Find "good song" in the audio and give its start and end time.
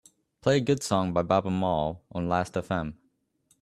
0.59-1.13